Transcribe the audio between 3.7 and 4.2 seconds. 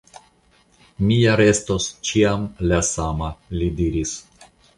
diris.